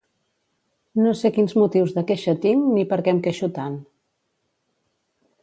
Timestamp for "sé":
1.19-1.29